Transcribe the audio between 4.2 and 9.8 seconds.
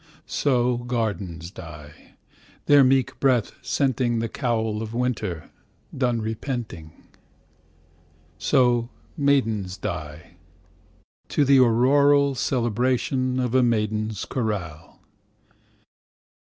cowl of Winter, done repenting. So maidens